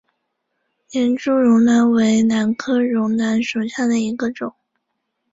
[0.89, 4.51] 连珠绒兰为兰科绒兰属下的一个种。